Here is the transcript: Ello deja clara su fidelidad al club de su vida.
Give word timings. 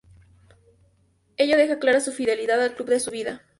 Ello 1.37 1.57
deja 1.57 1.77
clara 1.77 1.99
su 1.99 2.11
fidelidad 2.11 2.59
al 2.63 2.73
club 2.73 2.89
de 2.89 2.99
su 2.99 3.11
vida. 3.11 3.43